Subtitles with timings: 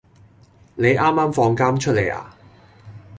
[0.73, 2.33] 你啱啱放監出嚟呀？